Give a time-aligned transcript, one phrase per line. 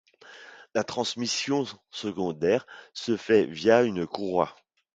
[0.73, 4.55] La transmission secondaire se fait via une courroie.